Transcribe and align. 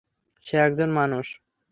সে 0.45 0.55
একজন 0.57 0.89
মানুষ। 0.91 1.25